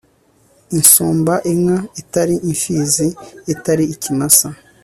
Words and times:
Insumba 0.77 1.33
inka 1.51 1.77
itari 2.01 2.35
imfizi 2.49 3.07
itari 3.53 3.83
ikimasa 3.93 4.47